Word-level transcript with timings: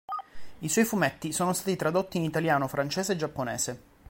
I 0.61 0.67
suoi 0.67 0.83
fumetti 0.83 1.31
sono 1.31 1.53
stati 1.53 1.75
tradotti 1.75 2.17
in 2.17 2.23
italiano, 2.23 2.67
francese 2.67 3.11
e 3.11 3.17
giapponese. 3.17 3.81